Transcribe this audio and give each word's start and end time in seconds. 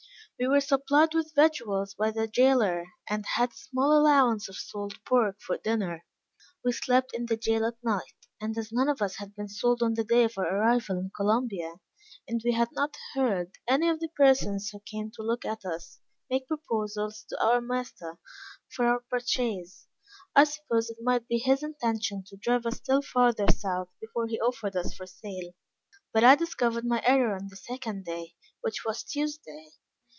We 0.39 0.47
were 0.47 0.59
supplied 0.59 1.13
with 1.13 1.35
victuals 1.35 1.93
by 1.93 2.09
the 2.09 2.27
jailor, 2.27 2.87
and 3.07 3.23
had 3.27 3.51
a 3.51 3.55
small 3.55 3.95
allowance 3.95 4.49
of 4.49 4.57
salt 4.57 4.95
pork 5.05 5.39
for 5.39 5.59
dinner. 5.59 6.03
We 6.65 6.71
slept 6.71 7.13
in 7.13 7.27
the 7.27 7.37
jail 7.37 7.63
at 7.63 7.75
night, 7.83 8.15
and 8.41 8.57
as 8.57 8.71
none 8.71 8.89
of 8.89 9.03
us 9.03 9.17
had 9.17 9.35
been 9.35 9.49
sold 9.49 9.83
on 9.83 9.93
the 9.93 10.03
day 10.03 10.23
of 10.23 10.35
our 10.39 10.47
arrival 10.57 10.97
in 10.97 11.11
Columbia, 11.15 11.75
and 12.27 12.41
we 12.43 12.53
had 12.53 12.69
not 12.71 12.97
heard 13.13 13.51
any 13.67 13.87
of 13.87 13.99
the 13.99 14.07
persons 14.17 14.69
who 14.69 14.79
came 14.79 15.11
to 15.11 15.21
look 15.21 15.45
at 15.45 15.63
us 15.63 15.99
make 16.27 16.47
proposals 16.47 17.23
to 17.29 17.39
our 17.39 17.61
master 17.61 18.17
for 18.67 18.87
our 18.87 19.01
purchase, 19.11 19.85
I 20.35 20.45
supposed 20.45 20.89
it 20.89 21.03
might 21.03 21.27
be 21.27 21.37
his 21.37 21.61
intention 21.61 22.23
to 22.29 22.37
drive 22.37 22.65
us 22.65 22.77
still 22.77 23.03
farther 23.03 23.45
south 23.51 23.89
before 23.99 24.25
he 24.25 24.39
offered 24.41 24.75
us 24.75 24.91
for 24.95 25.05
sale; 25.05 25.51
but 26.11 26.23
I 26.23 26.33
discovered 26.33 26.83
my 26.85 27.03
error 27.05 27.35
on 27.35 27.49
the 27.49 27.57
second 27.57 28.05
day, 28.05 28.33
which 28.61 28.83
was 28.83 29.03
Tuesday. 29.03 29.69